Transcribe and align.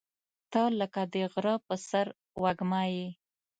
•ته 0.51 0.61
لکه 0.79 1.01
د 1.13 1.15
غره 1.31 1.55
پر 1.65 1.77
سر 1.89 2.05
وږمه 2.41 2.81
یې. 2.93 3.07